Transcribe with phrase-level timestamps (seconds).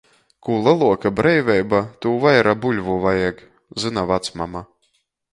[0.45, 3.43] "Kū leluoka breiveiba, tū vaira buļvu vajag,"
[3.85, 4.63] zyna vacmama.